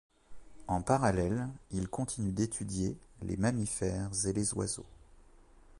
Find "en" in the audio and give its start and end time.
0.67-0.81